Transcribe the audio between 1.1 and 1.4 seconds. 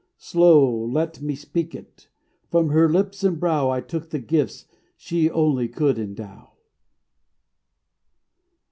me